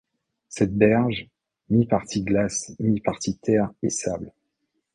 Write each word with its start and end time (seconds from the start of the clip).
Cette 0.49 0.75
berge, 0.75 1.27
mi-partie 1.69 2.23
glace, 2.23 2.71
mi-partie 2.79 3.37
terre 3.37 3.69
et 3.83 3.91
sable 3.91 4.33